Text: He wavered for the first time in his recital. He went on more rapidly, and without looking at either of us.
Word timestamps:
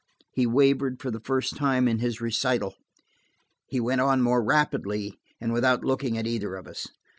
He 0.31 0.47
wavered 0.47 0.99
for 0.99 1.11
the 1.11 1.19
first 1.19 1.55
time 1.55 1.87
in 1.87 1.99
his 1.99 2.19
recital. 2.19 2.73
He 3.67 3.79
went 3.79 4.01
on 4.01 4.23
more 4.23 4.43
rapidly, 4.43 5.19
and 5.39 5.53
without 5.53 5.85
looking 5.85 6.17
at 6.17 6.25
either 6.25 6.55
of 6.55 6.65
us. 6.65 6.87